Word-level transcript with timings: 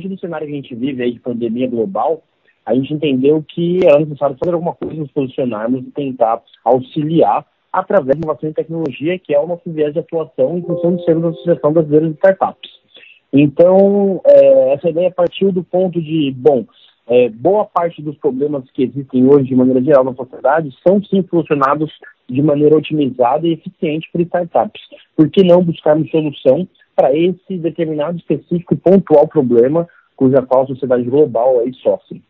diante 0.00 0.08
do 0.08 0.20
cenário 0.20 0.46
que 0.46 0.52
a 0.52 0.56
gente 0.56 0.74
vive 0.74 1.02
aí 1.02 1.12
de 1.12 1.20
pandemia 1.20 1.68
global, 1.68 2.22
a 2.64 2.74
gente 2.74 2.92
entendeu 2.92 3.44
que 3.46 3.80
era 3.84 3.98
necessário 3.98 4.36
fazer 4.38 4.54
alguma 4.54 4.74
coisa, 4.74 4.94
nos 4.94 5.10
posicionarmos 5.12 5.80
e 5.80 5.90
tentar 5.90 6.42
auxiliar 6.64 7.44
através 7.72 8.16
de 8.16 8.24
inovação 8.24 8.50
e 8.50 8.54
tecnologia, 8.54 9.18
que 9.18 9.34
é 9.34 9.38
o 9.38 9.46
nosso 9.46 9.70
viés 9.70 9.92
de 9.92 10.00
atuação 10.00 10.58
em 10.58 10.62
função 10.62 10.96
de 10.96 11.04
sermos 11.04 11.24
a 11.24 11.28
Associação 11.30 11.72
Brasileira 11.72 12.08
de 12.08 12.14
Startups. 12.14 12.70
Então, 13.32 14.20
é, 14.24 14.74
essa 14.74 14.90
ideia 14.90 15.10
partiu 15.10 15.52
do 15.52 15.62
ponto 15.62 16.00
de, 16.00 16.34
bom, 16.36 16.66
é, 17.06 17.28
boa 17.28 17.64
parte 17.64 18.02
dos 18.02 18.16
problemas 18.18 18.68
que 18.72 18.84
existem 18.84 19.26
hoje, 19.26 19.48
de 19.48 19.54
maneira 19.54 19.82
geral, 19.82 20.04
na 20.04 20.14
sociedade, 20.14 20.74
são 20.86 21.02
sim 21.02 21.24
solucionados 21.28 21.92
de 22.28 22.42
maneira 22.42 22.76
otimizada 22.76 23.46
e 23.46 23.52
eficiente 23.52 24.08
por 24.12 24.20
startups. 24.20 24.82
Por 25.16 25.28
que 25.30 25.42
não 25.42 25.62
buscarmos 25.62 26.10
solução 26.10 26.68
para 26.94 27.16
esse 27.16 27.56
determinado, 27.56 28.18
específico 28.18 28.74
e 28.74 28.76
pontual 28.76 29.26
problema 29.26 29.88
cuja 30.20 30.42
qual 30.42 30.64
a 30.64 30.66
sociedade 30.66 31.04
global 31.04 31.60
aí 31.60 31.72
sofre? 31.72 32.22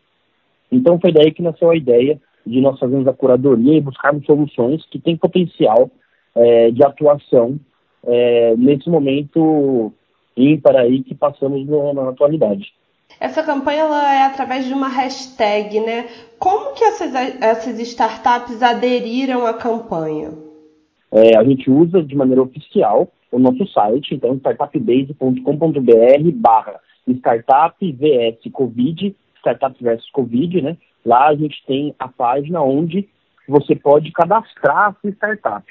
Então, 0.71 0.97
foi 0.97 1.11
daí 1.11 1.33
que 1.33 1.41
nasceu 1.41 1.69
a 1.69 1.75
ideia 1.75 2.17
de 2.47 2.61
nós 2.61 2.79
fazermos 2.79 3.05
a 3.05 3.11
curadoria 3.11 3.77
e 3.77 3.81
buscarmos 3.81 4.25
soluções 4.25 4.85
que 4.85 4.97
têm 4.97 5.17
potencial 5.17 5.91
é, 6.33 6.71
de 6.71 6.81
atuação 6.85 7.59
é, 8.07 8.55
nesse 8.55 8.89
momento 8.89 9.91
ímpar 10.37 10.77
aí 10.77 11.03
que 11.03 11.13
passamos 11.13 11.67
no, 11.67 11.93
na 11.93 12.07
atualidade. 12.07 12.73
Essa 13.19 13.43
campanha 13.43 13.81
ela 13.81 14.15
é 14.15 14.23
através 14.23 14.65
de 14.65 14.73
uma 14.73 14.87
hashtag, 14.87 15.81
né? 15.81 16.07
Como 16.39 16.73
que 16.73 16.85
essas, 16.85 17.13
essas 17.41 17.77
startups 17.81 18.63
aderiram 18.63 19.45
à 19.45 19.53
campanha? 19.53 20.31
É, 21.11 21.35
a 21.35 21.43
gente 21.43 21.69
usa 21.69 22.01
de 22.01 22.15
maneira 22.15 22.41
oficial 22.41 23.09
o 23.29 23.37
nosso 23.37 23.67
site, 23.67 24.15
então 24.15 24.35
startupbase.com.br 24.35 26.31
barra 26.35 26.79
startup 27.07 27.75
vs 27.79 28.51
covid, 28.51 29.15
startup 29.39 29.83
vs 29.83 30.09
covid, 30.11 30.61
né? 30.61 30.77
Lá 31.05 31.29
a 31.29 31.35
gente 31.35 31.63
tem 31.65 31.95
a 31.97 32.07
página 32.07 32.61
onde 32.61 33.09
você 33.47 33.75
pode 33.75 34.11
cadastrar 34.11 34.89
a 34.89 34.95
sua 35.01 35.11
startup. 35.11 35.65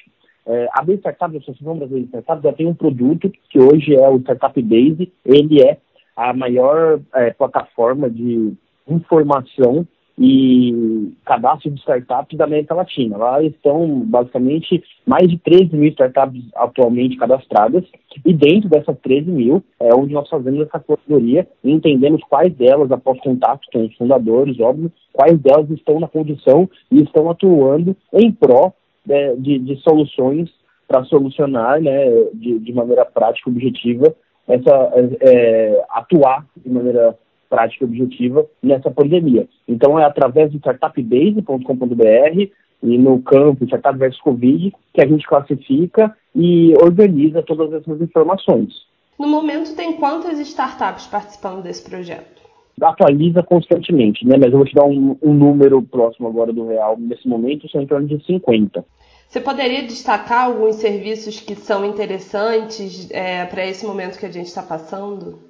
É, 0.47 0.69
a 0.73 0.83
Base 0.83 0.99
Startup, 0.99 1.35
a 1.35 1.39
Associação 1.39 1.77
Brasileira 1.77 2.09
de 2.09 2.17
Startups, 2.19 2.43
já 2.43 2.53
tem 2.53 2.67
um 2.67 2.75
produto 2.75 3.31
que 3.51 3.61
hoje 3.61 3.95
é 3.95 4.09
o 4.09 4.19
Startup 4.19 4.63
Base. 4.63 5.13
Ele 5.25 5.63
é 5.63 5.79
a 6.17 6.33
maior 6.33 7.01
é, 7.15 7.31
plataforma 7.31 8.11
de 8.11 8.53
informação 8.89 9.87
e 10.23 11.15
cadastro 11.25 11.71
de 11.71 11.81
startups 11.81 12.37
da 12.37 12.45
América 12.45 12.75
Latina. 12.75 13.17
Lá 13.17 13.43
estão 13.43 14.01
basicamente 14.01 14.85
mais 15.07 15.27
de 15.31 15.39
13 15.39 15.75
mil 15.75 15.89
startups 15.89 16.43
atualmente 16.55 17.17
cadastradas 17.17 17.85
e 18.23 18.35
dentro 18.35 18.69
dessas 18.69 18.99
13 18.99 19.31
mil 19.31 19.65
é 19.81 19.95
onde 19.95 20.13
nós 20.13 20.29
fazemos 20.29 20.61
essa 20.61 20.79
curadoria 20.79 21.49
e 21.65 21.73
entendemos 21.73 22.23
quais 22.29 22.55
delas, 22.55 22.93
após 22.93 23.19
contato 23.21 23.67
com 23.73 23.87
os 23.87 23.97
fundadores, 23.97 24.61
óbvio, 24.61 24.93
quais 25.11 25.39
delas 25.41 25.71
estão 25.71 25.99
na 25.99 26.07
condição 26.07 26.69
e 26.93 27.03
estão 27.03 27.31
atuando 27.31 27.97
em 28.13 28.31
pró 28.31 28.75
de, 29.07 29.37
de, 29.37 29.59
de 29.59 29.77
soluções 29.77 30.51
para 30.87 31.03
solucionar 31.05 31.81
né, 31.81 32.11
de, 32.35 32.59
de 32.59 32.73
maneira 32.75 33.07
prática 33.07 33.49
objetiva 33.49 34.15
essa 34.47 34.93
é, 35.21 35.85
atuar 35.91 36.45
de 36.57 36.69
maneira 36.69 37.17
prática 37.51 37.85
objetiva 37.85 38.47
nessa 38.63 38.91
pandemia. 38.91 39.49
Então 39.69 39.99
é 39.99 40.05
através 40.05 40.53
do 40.53 40.59
startupbase.com.br 40.59 42.51
e 42.83 42.97
no 42.97 43.21
campo 43.21 43.65
Startup 43.65 43.99
vs 43.99 44.19
Covid 44.21 44.73
que 44.95 45.03
a 45.03 45.07
gente 45.07 45.27
classifica 45.27 46.17
e 46.35 46.73
organiza 46.81 47.43
todas 47.43 47.73
essas 47.73 48.01
informações. 48.01 48.73
No 49.19 49.29
momento 49.29 49.75
tem 49.75 49.95
quantas 49.95 50.39
startups 50.39 51.07
participando 51.07 51.63
desse 51.63 51.83
projeto? 51.83 52.41
Atualiza 52.81 53.43
constantemente, 53.43 54.27
né? 54.27 54.39
Mas 54.39 54.51
eu 54.51 54.57
vou 54.57 54.65
te 54.65 54.75
dar 54.75 54.85
um, 54.85 55.15
um 55.21 55.35
número 55.35 55.83
próximo 55.83 56.29
agora 56.29 56.51
do 56.51 56.67
real. 56.67 56.97
Nesse 56.99 57.29
momento 57.29 57.69
são 57.69 57.83
em 57.83 57.87
torno 57.87 58.09
de 58.09 58.25
50. 58.25 58.83
Você 59.29 59.41
poderia 59.41 59.83
destacar 59.83 60.47
alguns 60.47 60.77
serviços 60.77 61.39
que 61.39 61.55
são 61.55 61.85
interessantes 61.85 63.11
é, 63.11 63.45
para 63.45 63.67
esse 63.67 63.85
momento 63.85 64.19
que 64.19 64.25
a 64.25 64.33
gente 64.33 64.47
está 64.47 64.63
passando? 64.63 65.50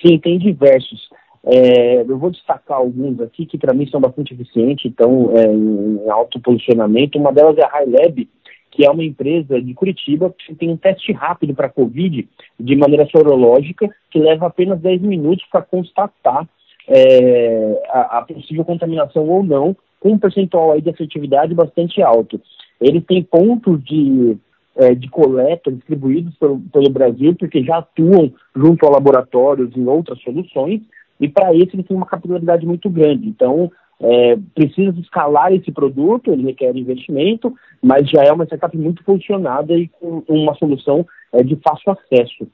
Sim, 0.00 0.18
tem 0.18 0.38
diversos. 0.38 1.08
É, 1.44 2.00
eu 2.02 2.18
vou 2.18 2.30
destacar 2.30 2.78
alguns 2.78 3.20
aqui 3.20 3.46
que 3.46 3.56
para 3.56 3.72
mim 3.72 3.88
são 3.88 4.00
bastante 4.00 4.34
eficientes, 4.34 4.84
então 4.84 5.32
é, 5.36 5.46
em 5.46 6.10
alto 6.10 6.40
posicionamento. 6.40 7.16
Uma 7.16 7.32
delas 7.32 7.56
é 7.56 7.64
a 7.64 7.82
HiLab, 7.82 8.28
que 8.70 8.84
é 8.84 8.90
uma 8.90 9.04
empresa 9.04 9.60
de 9.60 9.74
Curitiba 9.74 10.34
que 10.38 10.54
tem 10.54 10.70
um 10.70 10.76
teste 10.76 11.12
rápido 11.12 11.54
para 11.54 11.68
Covid 11.68 12.28
de 12.60 12.76
maneira 12.76 13.06
sorológica, 13.06 13.88
que 14.10 14.18
leva 14.18 14.46
apenas 14.46 14.80
10 14.80 15.00
minutos 15.02 15.44
para 15.50 15.62
constatar 15.62 16.46
é, 16.86 17.82
a, 17.90 18.18
a, 18.18 18.22
possível 18.22 18.64
contaminação 18.64 19.28
ou 19.28 19.42
não, 19.42 19.76
com 20.00 20.12
um 20.12 20.18
percentual 20.18 20.72
aí 20.72 20.80
de 20.80 20.90
assertividade 20.90 21.54
bastante 21.54 22.02
alto. 22.02 22.40
Ele 22.80 23.00
tem 23.00 23.22
pontos 23.22 23.82
de, 23.84 24.36
é, 24.78 24.94
de 24.94 25.08
coleta 25.08 25.72
distribuídos 25.72 26.36
pelo, 26.36 26.60
pelo 26.72 26.88
Brasil, 26.88 27.34
porque 27.34 27.62
já 27.64 27.78
atuam 27.78 28.32
junto 28.54 28.86
a 28.86 28.90
laboratórios 28.90 29.76
em 29.76 29.84
outras 29.86 30.20
soluções, 30.22 30.80
e 31.20 31.28
para 31.28 31.52
esse 31.54 31.74
ele 31.74 31.82
tem 31.82 31.96
uma 31.96 32.06
capilaridade 32.06 32.64
muito 32.64 32.88
grande. 32.88 33.28
Então, 33.28 33.70
é, 34.00 34.38
precisa 34.54 34.98
escalar 35.00 35.52
esse 35.52 35.72
produto, 35.72 36.32
ele 36.32 36.44
requer 36.44 36.76
investimento, 36.76 37.52
mas 37.82 38.08
já 38.08 38.22
é 38.22 38.32
uma 38.32 38.44
startup 38.44 38.76
muito 38.78 39.02
funcionada 39.02 39.76
e 39.76 39.88
com 39.88 40.22
uma 40.28 40.54
solução 40.54 41.04
é, 41.32 41.42
de 41.42 41.56
fácil 41.56 41.92
acesso. 41.92 42.46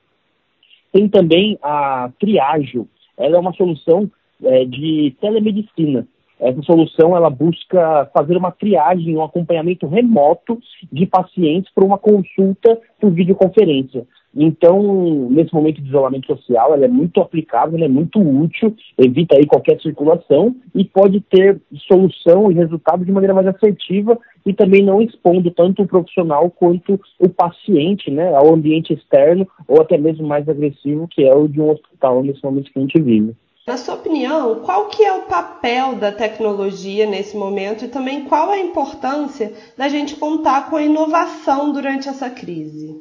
Tem 0.91 1.06
também 1.09 1.59
a 1.62 2.11
Triágio, 2.19 2.89
ela 3.19 3.37
é 3.37 3.39
uma 3.39 3.53
solução 3.53 4.11
é, 4.43 4.65
de 4.65 5.15
telemedicina. 5.21 6.06
Essa 6.41 6.62
solução 6.62 7.17
ela 7.17 7.31
busca 7.31 8.11
fazer 8.12 8.37
uma 8.37 8.50
triagem, 8.50 9.17
um 9.17 9.22
acompanhamento 9.22 9.87
remoto 9.87 10.59
de 10.93 11.06
pacientes 11.06 11.72
para 11.72 11.84
uma 11.84 11.99
consulta 11.99 12.78
por 13.00 13.11
videoconferência. 13.11 14.05
Então, 14.37 15.31
nesse 15.31 15.55
momento 15.55 15.81
de 15.81 15.89
isolamento 15.89 16.27
social, 16.27 16.75
ela 16.75 16.84
é 16.84 16.89
muito 16.89 17.21
aplicável, 17.21 17.77
ela 17.77 17.84
é 17.84 17.89
muito 17.89 18.19
útil, 18.19 18.75
evita 18.99 19.37
aí 19.37 19.47
qualquer 19.47 19.81
circulação 19.81 20.56
e 20.75 20.84
pode 20.84 21.21
ter 21.21 21.61
solução 21.87 22.50
e 22.50 22.55
resultado 22.55 23.05
de 23.05 23.12
maneira 23.12 23.33
mais 23.33 23.47
assertiva 23.47 24.19
e 24.44 24.53
também 24.53 24.83
não 24.83 25.00
expondo 25.00 25.50
tanto 25.53 25.83
o 25.83 25.87
profissional 25.87 26.50
quanto 26.50 27.00
o 27.21 27.28
paciente, 27.28 28.11
né, 28.11 28.34
ao 28.34 28.53
ambiente 28.53 28.93
externo 28.93 29.47
ou 29.69 29.81
até 29.81 29.97
mesmo 29.97 30.27
mais 30.27 30.49
agressivo 30.49 31.06
que 31.06 31.25
é 31.25 31.34
o 31.34 31.47
de 31.47 31.61
um 31.61 31.71
hospital 31.71 32.23
nesse 32.25 32.43
momento 32.43 32.73
que 32.73 32.78
a 32.78 32.83
gente 32.83 33.00
vive. 33.00 33.37
Na 33.66 33.78
sua 33.78 33.94
opinião, 33.94 34.56
qual 34.56 34.88
que 34.88 35.02
é 35.02 35.12
o 35.14 35.22
papel 35.22 35.97
da 35.97 36.12
tecnologia 36.12 37.06
nesse 37.06 37.34
momento 37.34 37.86
e 37.86 37.88
também 37.88 38.25
qual 38.25 38.50
a 38.50 38.58
importância 38.58 39.54
da 39.75 39.88
gente 39.88 40.16
contar 40.16 40.69
com 40.69 40.76
a 40.76 40.82
inovação 40.82 41.72
durante 41.72 42.06
essa 42.06 42.28
crise? 42.28 42.94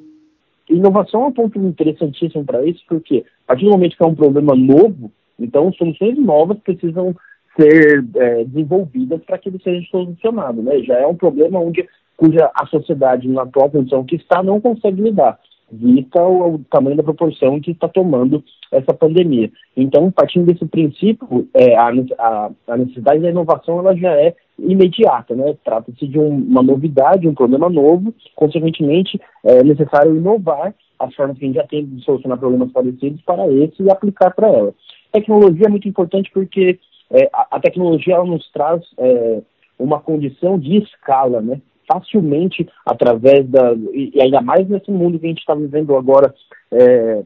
Inovação 0.70 1.24
é 1.24 1.28
um 1.28 1.32
ponto 1.34 1.60
interessantíssimo 1.60 2.46
para 2.46 2.66
isso, 2.66 2.82
porque 2.88 3.26
a 3.46 3.48
partir 3.48 3.66
do 3.66 3.72
momento 3.72 3.98
que 3.98 4.04
é 4.04 4.08
um 4.08 4.16
problema 4.16 4.56
novo, 4.56 5.12
então 5.38 5.74
soluções 5.74 6.18
novas 6.18 6.58
precisam 6.60 7.14
ser 7.60 8.06
é, 8.16 8.46
desenvolvidas 8.46 9.22
para 9.26 9.38
que 9.38 9.50
ele 9.50 9.60
seja 9.62 9.86
solucionado. 9.92 10.62
Né? 10.62 10.82
Já 10.84 10.98
é 10.98 11.06
um 11.06 11.16
problema 11.16 11.60
onde 11.60 11.86
cuja 12.16 12.50
a 12.56 12.66
sociedade, 12.68 13.28
na 13.28 13.42
atual 13.42 13.70
condição 13.70 14.06
que 14.06 14.16
está, 14.16 14.42
não 14.42 14.62
consegue 14.62 15.02
lidar 15.02 15.38
vista 15.74 16.22
o, 16.22 16.56
o, 16.56 16.60
tamanho 16.70 16.96
da 16.96 17.04
proporção 17.04 17.60
que 17.60 17.72
está 17.72 17.88
tomando 17.88 18.44
essa 18.72 18.94
pandemia. 18.94 19.52
Então, 19.76 20.12
partindo 20.12 20.46
desse 20.46 20.66
princípio, 20.66 21.48
é, 21.54 21.76
a, 21.76 21.92
a, 22.20 22.52
a, 22.68 22.78
necessidade 22.78 23.22
da 23.22 23.30
inovação 23.30 23.80
ela 23.80 23.96
já 23.96 24.12
é 24.12 24.36
imediata, 24.58 25.36
né? 25.36 25.56
Trata-se 25.64 26.08
de 26.08 26.20
um, 26.20 26.30
uma 26.30 26.64
novidade, 26.64 27.28
um 27.28 27.34
problema 27.34 27.70
novo, 27.70 28.14
consequentemente 28.36 29.20
é 29.44 29.64
necessário 29.64 30.16
inovar 30.16 30.74
as 31.00 31.14
formas 31.16 31.38
que 31.38 31.46
a 31.46 31.48
gente 31.48 31.56
já 31.58 31.68
tem 31.68 31.86
de 31.86 32.04
solucionar 32.04 32.38
problemas 32.38 32.72
parecidos 32.72 33.22
para 33.24 33.48
esse 33.52 33.84
e 33.84 33.92
aplicar 33.92 34.32
para 34.32 34.48
ela. 34.48 34.74
Tecnologia 35.12 35.66
é 35.68 35.70
muito 35.70 35.88
importante 35.88 36.32
porque 36.34 36.80
é, 37.12 37.30
a, 37.34 37.48
a, 37.52 37.60
tecnologia 37.60 38.16
ela 38.16 38.26
nos 38.26 38.50
traz 38.52 38.82
é, 38.98 39.42
uma 39.78 40.00
condição 40.00 40.58
de 40.58 40.78
escala, 40.78 41.42
né? 41.42 41.62
Facilmente 41.88 42.68
através 42.86 43.48
da. 43.48 43.74
E 43.94 44.20
ainda 44.22 44.42
mais 44.42 44.68
nesse 44.68 44.92
mundo 44.92 45.20
que 45.20 45.26
a 45.26 45.30
gente 45.30 45.40
está 45.40 45.56
vivendo 45.56 45.96
agora, 45.96 46.34
é, 46.72 47.24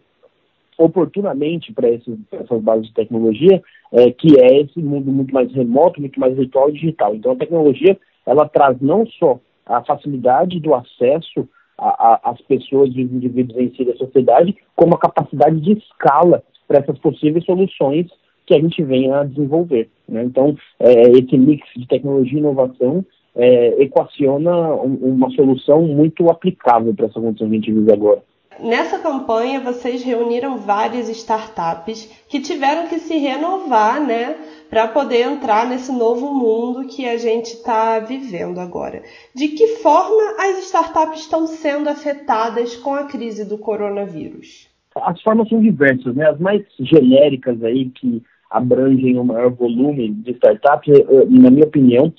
oportunamente 0.78 1.74
para 1.74 1.90
essas 1.90 2.62
bases 2.62 2.88
de 2.88 2.94
tecnologia, 2.94 3.62
é, 3.92 4.12
que 4.12 4.40
é 4.40 4.62
esse 4.62 4.80
mundo 4.80 5.12
muito 5.12 5.34
mais 5.34 5.52
remoto, 5.52 6.00
muito 6.00 6.20
mais 6.20 6.36
virtual 6.36 6.70
e 6.70 6.74
digital. 6.74 7.16
Então 7.16 7.32
a 7.32 7.38
tecnologia 7.38 7.98
ela 8.26 8.48
traz 8.48 8.80
não 8.82 9.06
só 9.06 9.40
a 9.66 9.84
facilidade 9.84 10.60
do 10.60 10.74
acesso 10.76 11.48
às 11.78 12.42
pessoas 12.42 12.90
e 12.96 13.04
os 13.04 13.12
indivíduos 13.12 13.58
em 13.60 13.74
si 13.76 13.86
da 13.86 13.96
sociedade, 13.96 14.56
como 14.76 14.96
a 14.96 15.00
capacidade 15.00 15.60
de 15.60 15.74
escala 15.74 16.44
para 16.68 16.80
essas 16.80 16.98
possíveis 17.00 17.46
soluções 17.46 18.08
que 18.46 18.56
a 18.56 18.60
gente 18.60 18.82
venha 18.84 19.20
a 19.20 19.24
desenvolver. 19.24 19.90
Né? 20.08 20.24
Então, 20.24 20.58
é, 20.80 21.02
esse 21.12 21.38
mix 21.38 21.68
de 21.76 21.88
tecnologia 21.88 22.38
e 22.38 22.40
inovação 22.40 23.06
é, 23.38 23.84
equaciona 23.84 24.74
um, 24.76 24.96
uma 24.96 25.30
solução 25.32 25.84
muito 25.84 26.30
aplicável 26.30 26.94
para 26.94 27.06
essa 27.06 27.22
condição 27.22 27.48
que 27.48 27.56
a 27.56 27.60
gente 27.60 27.72
vive 27.72 27.94
agora. 27.94 28.22
Nessa 28.60 28.98
campanha, 28.98 29.60
vocês 29.60 30.04
reuniram 30.04 30.58
várias 30.58 31.08
startups 31.10 32.12
que 32.28 32.40
tiveram 32.40 32.88
que 32.88 32.98
se 32.98 33.16
renovar, 33.18 34.04
né, 34.04 34.36
para 34.68 34.88
poder 34.88 35.22
entrar 35.22 35.70
nesse 35.70 35.92
novo 35.92 36.34
mundo 36.34 36.88
que 36.88 37.08
a 37.08 37.18
gente 37.18 37.54
está 37.54 38.00
vivendo 38.00 38.60
agora. 38.60 39.04
De 39.36 39.50
que 39.50 39.68
forma 39.78 40.36
as 40.40 40.66
startups 40.66 41.22
estão 41.22 41.46
sendo 41.46 41.88
afetadas 41.88 42.76
com 42.76 42.96
a 42.96 43.04
crise 43.04 43.48
do 43.48 43.60
coronavírus? 43.60 44.68
As 44.96 45.22
formas 45.22 45.48
são 45.48 45.62
diversas, 45.62 46.16
né? 46.16 46.28
As 46.28 46.40
mais 46.40 46.64
genéricas 46.80 47.64
aí 47.64 47.92
que 47.92 48.24
abrangem 48.50 49.20
o 49.20 49.24
maior 49.24 49.52
volume 49.52 50.10
de 50.10 50.32
startups, 50.32 51.00
eh, 51.00 51.26
na 51.30 51.52
minha 51.52 51.66
opinião, 51.66 52.12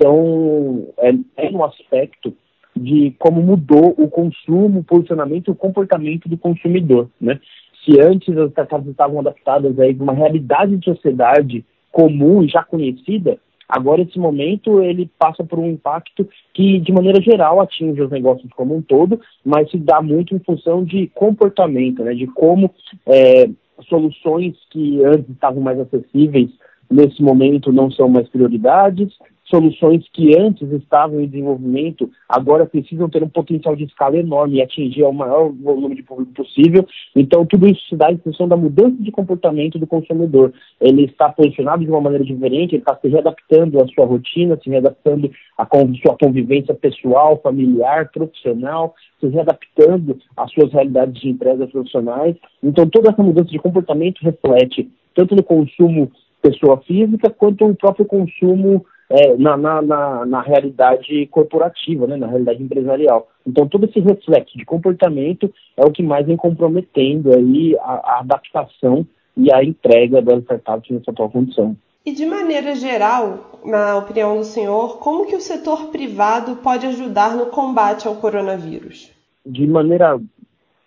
são 0.00 0.88
é, 0.98 1.12
é 1.36 1.50
um 1.50 1.64
aspecto 1.64 2.34
de 2.76 3.14
como 3.18 3.40
mudou 3.40 3.94
o 3.96 4.08
consumo, 4.08 4.80
o 4.80 4.84
posicionamento 4.84 5.52
o 5.52 5.54
comportamento 5.54 6.28
do 6.28 6.36
consumidor, 6.36 7.08
né? 7.20 7.40
Se 7.84 8.00
antes 8.00 8.36
as 8.36 8.50
startups 8.50 8.88
estavam 8.88 9.20
adaptadas 9.20 9.78
aí 9.78 9.94
uma 9.94 10.14
realidade 10.14 10.76
de 10.76 10.84
sociedade 10.84 11.64
comum 11.92 12.42
e 12.42 12.48
já 12.48 12.64
conhecida, 12.64 13.38
agora 13.68 14.02
esse 14.02 14.18
momento 14.18 14.82
ele 14.82 15.08
passa 15.18 15.44
por 15.44 15.58
um 15.58 15.70
impacto 15.70 16.28
que 16.52 16.80
de 16.80 16.92
maneira 16.92 17.20
geral 17.20 17.60
atinge 17.60 18.02
os 18.02 18.10
negócios 18.10 18.50
como 18.54 18.74
um 18.74 18.82
todo, 18.82 19.20
mas 19.44 19.70
se 19.70 19.78
dá 19.78 20.00
muito 20.02 20.34
em 20.34 20.38
função 20.40 20.82
de 20.82 21.06
comportamento, 21.14 22.02
né? 22.02 22.14
De 22.14 22.26
como 22.26 22.70
é, 23.06 23.48
soluções 23.88 24.56
que 24.70 25.04
antes 25.04 25.28
estavam 25.28 25.62
mais 25.62 25.78
acessíveis 25.78 26.50
nesse 26.90 27.22
momento 27.22 27.72
não 27.72 27.90
são 27.90 28.08
mais 28.08 28.28
prioridades 28.28 29.12
soluções 29.44 30.04
que 30.12 30.38
antes 30.38 30.70
estavam 30.72 31.20
em 31.20 31.26
desenvolvimento 31.26 32.10
agora 32.28 32.66
precisam 32.66 33.08
ter 33.08 33.22
um 33.22 33.28
potencial 33.28 33.76
de 33.76 33.84
escala 33.84 34.16
enorme 34.16 34.56
e 34.56 34.62
atingir 34.62 35.02
o 35.02 35.12
maior 35.12 35.50
volume 35.52 35.94
de 35.94 36.02
público 36.02 36.32
possível. 36.32 36.86
Então, 37.14 37.44
tudo 37.44 37.66
isso 37.66 37.80
se 37.88 37.96
dá 37.96 38.10
em 38.10 38.18
função 38.18 38.48
da 38.48 38.56
mudança 38.56 38.96
de 38.98 39.10
comportamento 39.10 39.78
do 39.78 39.86
consumidor. 39.86 40.52
Ele 40.80 41.04
está 41.04 41.28
posicionado 41.28 41.84
de 41.84 41.90
uma 41.90 42.00
maneira 42.00 42.24
diferente, 42.24 42.74
ele 42.74 42.82
está 42.82 42.96
se 42.96 43.08
readaptando 43.08 43.80
à 43.80 43.86
sua 43.88 44.06
rotina, 44.06 44.58
se 44.62 44.70
readaptando 44.70 45.30
à 45.58 45.66
sua 46.02 46.16
convivência 46.20 46.74
pessoal, 46.74 47.40
familiar, 47.42 48.10
profissional, 48.10 48.94
se 49.20 49.28
readaptando 49.28 50.18
às 50.36 50.50
suas 50.52 50.72
realidades 50.72 51.20
de 51.20 51.28
empresas 51.28 51.70
profissionais. 51.70 52.36
Então, 52.62 52.88
toda 52.88 53.10
essa 53.10 53.22
mudança 53.22 53.50
de 53.50 53.58
comportamento 53.58 54.20
reflete 54.22 54.90
tanto 55.14 55.36
no 55.36 55.42
consumo 55.42 56.10
pessoa 56.42 56.78
física 56.82 57.30
quanto 57.30 57.66
no 57.66 57.74
próprio 57.74 58.04
consumo 58.04 58.84
é, 59.10 59.36
na, 59.36 59.56
na, 59.56 59.82
na, 59.82 60.26
na, 60.26 60.40
realidade 60.40 61.26
corporativa, 61.26 62.06
né, 62.06 62.16
na 62.16 62.26
realidade 62.26 62.62
empresarial. 62.62 63.28
Então, 63.46 63.68
todo 63.68 63.84
esse 63.84 64.00
reflexo 64.00 64.56
de 64.56 64.64
comportamento 64.64 65.52
é 65.76 65.84
o 65.84 65.90
que 65.90 66.02
mais 66.02 66.26
vem 66.26 66.36
comprometendo 66.36 67.34
aí 67.34 67.76
a, 67.80 68.16
a 68.16 68.20
adaptação 68.20 69.06
e 69.36 69.52
a 69.52 69.62
entrega 69.62 70.22
das 70.22 70.42
startups 70.42 70.90
nessa 70.90 71.10
atual 71.10 71.30
condição. 71.30 71.76
E 72.06 72.12
de 72.12 72.26
maneira 72.26 72.74
geral, 72.74 73.60
na 73.64 73.96
opinião 73.96 74.36
do 74.36 74.44
senhor, 74.44 74.98
como 74.98 75.26
que 75.26 75.34
o 75.34 75.40
setor 75.40 75.86
privado 75.86 76.56
pode 76.56 76.86
ajudar 76.86 77.34
no 77.34 77.46
combate 77.46 78.06
ao 78.06 78.16
coronavírus? 78.16 79.10
De 79.44 79.66
maneira 79.66 80.20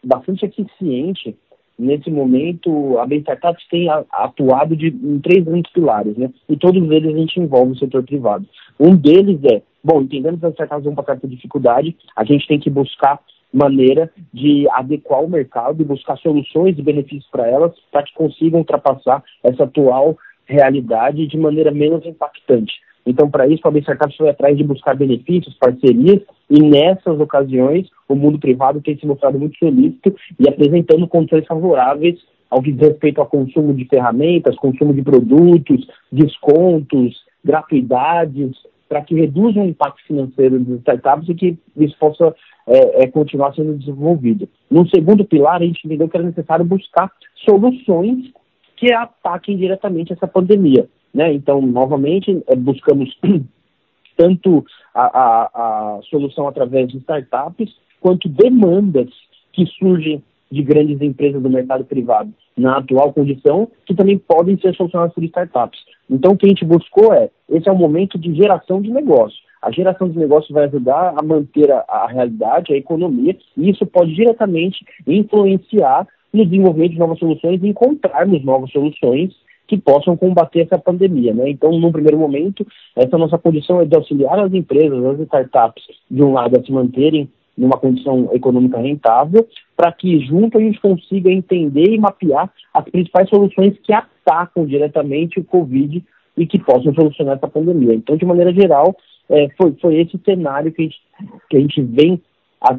bastante 0.04 0.46
eficiente, 0.46 1.36
nesse 1.78 2.10
momento, 2.10 2.98
a 3.00 3.06
Startups 3.16 3.68
tem 3.70 3.88
atuado 4.12 4.76
de, 4.76 4.88
em 4.88 5.20
três 5.20 5.44
grandes 5.44 5.72
pilares, 5.72 6.18
né? 6.18 6.30
E 6.50 6.58
todos 6.58 6.90
eles 6.90 7.14
a 7.14 7.18
gente 7.18 7.40
envolve 7.40 7.74
o 7.74 7.78
setor 7.78 8.04
privado. 8.04 8.46
Um 8.80 8.96
deles 8.96 9.40
é, 9.46 9.62
bom, 9.84 10.02
entendendo 10.02 10.40
que 10.40 10.46
as 10.46 10.54
startups 10.54 10.86
vão 10.86 10.96
passar 10.96 11.18
por 11.20 11.30
dificuldade, 11.30 11.96
a 12.16 12.24
gente 12.24 12.48
tem 12.48 12.60
que 12.60 12.70
buscar 12.70 13.20
maneira 13.54 14.12
de 14.34 14.68
adequar 14.72 15.24
o 15.24 15.30
mercado 15.30 15.82
e 15.82 15.86
buscar 15.86 16.18
soluções 16.18 16.78
e 16.78 16.82
benefícios 16.82 17.28
para 17.32 17.48
elas, 17.48 17.74
para 17.92 18.04
que 18.04 18.14
consigam 18.14 18.60
ultrapassar 18.60 19.24
essa 19.44 19.64
atual 19.64 20.18
realidade 20.46 21.28
de 21.28 21.38
maneira 21.38 21.72
menos 21.72 22.06
impactante. 22.06 22.74
Então, 23.08 23.30
para 23.30 23.48
isso, 23.48 23.66
a 23.66 23.78
Startups 23.78 24.18
foi 24.18 24.30
atrás 24.30 24.58
de 24.58 24.64
buscar 24.66 24.94
benefícios, 24.94 25.56
parcerias, 25.58 26.22
e 26.50 26.62
nessas 26.62 27.18
ocasiões, 27.20 27.90
o 28.08 28.16
mundo 28.16 28.38
privado 28.38 28.82
tem 28.82 28.98
se 28.98 29.08
mostrado 29.08 29.40
muito 29.40 29.58
solícito 29.58 30.14
e 30.38 30.48
apresentando 30.48 31.08
condições 31.08 31.48
favoráveis 31.48 32.20
ao 32.50 32.62
que 32.62 32.72
diz 32.72 32.88
respeito 32.88 33.22
ao 33.22 33.28
consumo 33.28 33.74
de 33.74 33.86
ferramentas, 33.86 34.56
consumo 34.58 34.94
de 34.94 35.02
produtos, 35.02 35.88
descontos, 36.12 37.16
gratuidades, 37.44 38.58
para 38.90 39.02
que 39.02 39.16
reduzam 39.16 39.64
o 39.64 39.70
impacto 39.70 40.02
financeiro 40.06 40.60
das 40.60 40.80
startups 40.80 41.30
e 41.30 41.36
que 41.36 41.58
isso 41.78 41.96
possa 41.98 42.34
é, 42.68 43.04
é, 43.04 43.08
continuar 43.08 43.54
sendo 43.54 43.78
desenvolvido. 43.78 44.48
No 44.70 44.88
segundo 44.90 45.26
pilar, 45.26 45.62
a 45.62 45.66
gente 45.66 45.86
entendeu 45.86 46.08
que 46.10 46.18
era 46.18 46.26
necessário 46.26 46.66
buscar 46.66 47.12
soluções 47.46 48.32
que 48.76 48.94
ataquem 48.94 49.58
diretamente 49.58 50.14
essa 50.14 50.28
pandemia. 50.28 50.88
Né? 51.18 51.34
Então, 51.34 51.60
novamente, 51.60 52.44
é, 52.46 52.56
buscamos 52.56 53.10
tanto 54.16 54.64
a, 54.94 55.02
a, 55.02 55.98
a 55.98 56.02
solução 56.04 56.48
através 56.48 56.90
de 56.90 57.00
startups, 57.00 57.76
quanto 58.00 58.30
demandas 58.30 59.10
que 59.52 59.66
surgem 59.66 60.24
de 60.52 60.62
grandes 60.62 61.02
empresas 61.02 61.42
do 61.42 61.50
mercado 61.50 61.84
privado 61.86 62.32
na 62.56 62.78
atual 62.78 63.12
condição, 63.14 63.68
que 63.88 63.96
também 63.96 64.20
podem 64.20 64.60
ser 64.60 64.76
solucionadas 64.76 65.16
por 65.16 65.24
startups. 65.24 65.80
Então, 66.08 66.34
o 66.34 66.38
que 66.38 66.46
a 66.46 66.50
gente 66.50 66.64
buscou 66.64 67.12
é, 67.12 67.32
esse 67.50 67.68
é 67.68 67.72
um 67.72 67.78
momento 67.78 68.20
de 68.20 68.36
geração 68.36 68.80
de 68.80 68.92
negócio. 68.92 69.40
A 69.60 69.72
geração 69.72 70.08
de 70.08 70.20
negócio 70.20 70.54
vai 70.54 70.66
ajudar 70.66 71.16
a 71.18 71.24
manter 71.24 71.72
a, 71.72 71.84
a 71.88 72.08
realidade, 72.08 72.74
a 72.74 72.78
economia, 72.78 73.36
e 73.58 73.72
isso 73.72 73.88
pode 73.88 74.14
diretamente 74.14 74.86
influenciar 75.08 76.08
no 76.32 76.46
desenvolvimento 76.46 76.92
de 76.92 77.00
novas 77.00 77.18
soluções 77.18 77.64
e 77.64 77.68
encontrarmos 77.68 78.46
novas 78.46 78.72
soluções 78.72 79.34
que 79.68 79.78
possam 79.78 80.16
combater 80.16 80.62
essa 80.62 80.78
pandemia. 80.78 81.34
Né? 81.34 81.50
Então, 81.50 81.72
num 81.78 81.92
primeiro 81.92 82.18
momento, 82.18 82.66
essa 82.96 83.18
nossa 83.18 83.38
condição 83.38 83.82
é 83.82 83.86
de 83.86 83.96
auxiliar 83.96 84.40
as 84.40 84.54
empresas, 84.54 85.04
as 85.04 85.20
startups, 85.20 85.84
de 86.10 86.24
um 86.24 86.34
lado, 86.34 86.58
a 86.58 86.64
se 86.64 86.72
manterem 86.72 87.30
numa 87.58 87.78
condição 87.78 88.30
econômica 88.34 88.80
rentável, 88.80 89.48
para 89.76 89.92
que 89.92 90.20
junto 90.26 90.58
a 90.58 90.62
gente 90.62 90.80
consiga 90.80 91.32
entender 91.32 91.90
e 91.92 92.00
mapear 92.00 92.52
as 92.74 92.86
principais 92.86 93.28
soluções 93.30 93.76
que 93.84 93.92
atacam 93.92 94.66
diretamente 94.66 95.40
o 95.40 95.44
Covid 95.44 96.04
e 96.38 96.46
que 96.46 96.60
possam 96.60 96.94
solucionar 96.94 97.38
essa 97.38 97.48
pandemia. 97.48 97.96
Então, 97.96 98.16
de 98.16 98.26
maneira 98.26 98.54
geral, 98.54 98.96
é, 99.30 99.50
foi, 99.58 99.74
foi 99.82 99.96
esse 99.98 100.20
cenário 100.24 100.72
que 100.72 100.84
a 100.84 100.86
gente, 100.86 101.02
que 101.50 101.58
a 101.58 101.60
gente 101.60 101.82
vem 101.82 102.22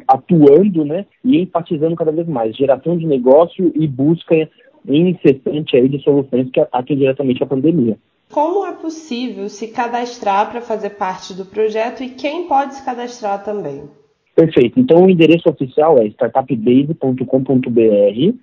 atuando 0.07 0.83
né, 0.83 1.05
e 1.23 1.41
enfatizando 1.41 1.95
cada 1.95 2.11
vez 2.11 2.27
mais, 2.27 2.55
geração 2.55 2.97
de 2.97 3.05
negócio 3.05 3.71
e 3.75 3.87
busca 3.87 4.35
incessante 4.87 5.75
aí 5.75 5.87
de 5.87 6.01
soluções 6.03 6.49
que 6.51 6.59
ataquem 6.59 6.97
diretamente 6.97 7.43
a 7.43 7.47
pandemia. 7.47 7.97
Como 8.31 8.65
é 8.65 8.73
possível 8.73 9.49
se 9.49 9.69
cadastrar 9.69 10.51
para 10.51 10.61
fazer 10.61 10.91
parte 10.91 11.33
do 11.33 11.45
projeto 11.45 12.03
e 12.03 12.09
quem 12.09 12.47
pode 12.47 12.75
se 12.75 12.85
cadastrar 12.85 13.43
também? 13.43 13.89
Perfeito. 14.35 14.79
Então 14.79 15.03
o 15.03 15.09
endereço 15.09 15.49
oficial 15.49 15.97
é 15.97 16.05
startupbase.com.br. 16.05 18.35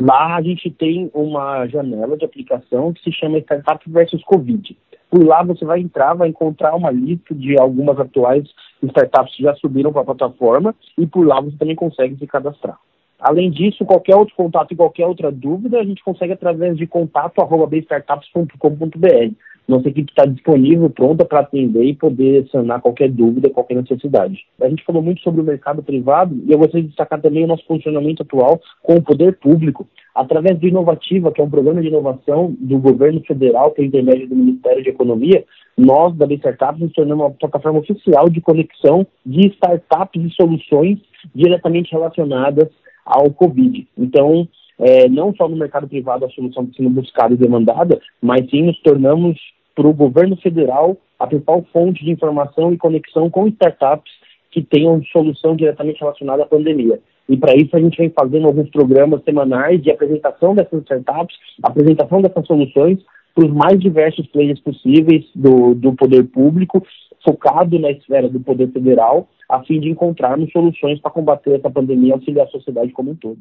Lá 0.00 0.36
a 0.36 0.42
gente 0.42 0.70
tem 0.70 1.10
uma 1.14 1.66
janela 1.66 2.16
de 2.16 2.24
aplicação 2.24 2.92
que 2.92 3.02
se 3.02 3.12
chama 3.12 3.38
Startup 3.38 3.90
versus 3.90 4.22
Covid. 4.24 4.76
Por 5.10 5.24
lá 5.24 5.42
você 5.42 5.64
vai 5.64 5.80
entrar, 5.80 6.14
vai 6.14 6.28
encontrar 6.28 6.74
uma 6.74 6.90
lista 6.90 7.34
de 7.34 7.58
algumas 7.58 7.98
atuais 7.98 8.44
startups 8.82 9.36
que 9.36 9.42
já 9.42 9.54
subiram 9.54 9.92
para 9.92 10.02
a 10.02 10.06
plataforma 10.06 10.74
e 10.98 11.06
por 11.06 11.26
lá 11.26 11.40
você 11.40 11.56
também 11.56 11.76
consegue 11.76 12.16
se 12.16 12.26
cadastrar. 12.26 12.78
Além 13.22 13.52
disso, 13.52 13.84
qualquer 13.84 14.16
outro 14.16 14.34
contato 14.34 14.72
e 14.72 14.76
qualquer 14.76 15.06
outra 15.06 15.30
dúvida, 15.30 15.78
a 15.78 15.84
gente 15.84 16.02
consegue 16.02 16.32
através 16.32 16.76
de 16.76 16.88
contato 16.88 17.40
arroba 17.40 17.70
Nossa 19.68 19.88
equipe 19.88 20.10
está 20.10 20.26
disponível, 20.26 20.90
pronta 20.90 21.24
para 21.24 21.38
atender 21.38 21.84
e 21.84 21.94
poder 21.94 22.48
sanar 22.48 22.80
qualquer 22.80 23.08
dúvida, 23.08 23.48
qualquer 23.48 23.76
necessidade. 23.76 24.44
A 24.60 24.68
gente 24.68 24.84
falou 24.84 25.00
muito 25.00 25.22
sobre 25.22 25.40
o 25.40 25.44
mercado 25.44 25.84
privado 25.84 26.36
e 26.44 26.50
eu 26.50 26.58
gostaria 26.58 26.82
de 26.82 26.88
destacar 26.88 27.20
também 27.20 27.44
o 27.44 27.46
nosso 27.46 27.64
funcionamento 27.64 28.24
atual 28.24 28.60
com 28.82 28.94
o 28.94 29.02
poder 29.02 29.38
público, 29.38 29.86
através 30.12 30.58
do 30.58 30.66
Inovativa, 30.66 31.30
que 31.30 31.40
é 31.40 31.44
um 31.44 31.50
programa 31.50 31.80
de 31.80 31.86
inovação 31.86 32.52
do 32.58 32.76
governo 32.78 33.20
federal, 33.20 33.70
por 33.70 33.84
intermédio 33.84 34.30
do 34.30 34.34
Ministério 34.34 34.82
de 34.82 34.88
Economia, 34.88 35.44
nós, 35.78 36.12
da 36.16 36.26
B 36.26 36.34
Startups, 36.34 36.80
nos 36.80 36.92
tornamos 36.92 37.24
uma 37.24 37.30
plataforma 37.30 37.78
oficial 37.78 38.28
de 38.28 38.40
conexão 38.40 39.06
de 39.24 39.46
startups 39.46 40.24
e 40.24 40.30
soluções 40.34 40.98
diretamente 41.32 41.92
relacionadas 41.92 42.68
ao 43.04 43.30
Covid. 43.30 43.86
Então, 43.96 44.48
é, 44.78 45.08
não 45.08 45.34
só 45.34 45.48
no 45.48 45.56
mercado 45.56 45.88
privado 45.88 46.24
a 46.24 46.30
solução 46.30 46.64
está 46.64 46.76
sendo 46.76 46.90
buscada 46.90 47.34
e 47.34 47.36
demandada, 47.36 48.00
mas 48.20 48.48
sim 48.50 48.62
nos 48.62 48.78
tornamos, 48.80 49.38
para 49.74 49.88
o 49.88 49.94
governo 49.94 50.36
federal, 50.36 50.96
a 51.18 51.26
principal 51.26 51.64
fonte 51.72 52.04
de 52.04 52.10
informação 52.10 52.72
e 52.72 52.76
conexão 52.76 53.30
com 53.30 53.48
startups 53.48 54.12
que 54.50 54.62
tenham 54.62 55.02
solução 55.04 55.56
diretamente 55.56 56.00
relacionada 56.00 56.42
à 56.42 56.46
pandemia. 56.46 57.00
E 57.28 57.36
para 57.36 57.56
isso 57.56 57.74
a 57.74 57.80
gente 57.80 57.96
vem 57.96 58.10
fazendo 58.10 58.46
alguns 58.46 58.68
programas 58.70 59.22
semanais 59.24 59.82
de 59.82 59.90
apresentação 59.90 60.54
dessas 60.54 60.82
startups, 60.82 61.36
apresentação 61.62 62.20
dessas 62.20 62.46
soluções 62.46 62.98
para 63.34 63.46
os 63.46 63.52
mais 63.52 63.80
diversos 63.80 64.26
players 64.26 64.60
possíveis 64.60 65.24
do, 65.34 65.74
do 65.74 65.94
poder 65.94 66.24
público, 66.24 66.84
focado 67.24 67.78
na 67.78 67.90
esfera 67.90 68.28
do 68.28 68.40
poder 68.40 68.70
federal, 68.72 69.28
a 69.48 69.62
fim 69.64 69.80
de 69.80 69.88
encontrarmos 69.88 70.50
soluções 70.50 71.00
para 71.00 71.10
combater 71.10 71.58
essa 71.58 71.70
pandemia 71.70 72.10
e 72.10 72.12
auxiliar 72.12 72.46
a 72.46 72.50
sociedade 72.50 72.92
como 72.92 73.12
um 73.12 73.16
todo. 73.16 73.38